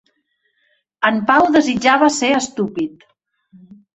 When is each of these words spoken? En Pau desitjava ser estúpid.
En 1.09 1.19
Pau 1.27 1.45
desitjava 1.57 2.09
ser 2.17 2.31
estúpid. 2.39 3.05